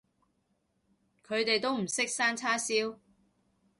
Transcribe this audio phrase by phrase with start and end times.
[1.23, 2.97] 佢哋都唔識生叉燒